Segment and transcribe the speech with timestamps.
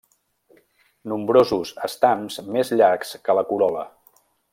[1.11, 3.85] Nombrosos estams més llargs que la corol·la.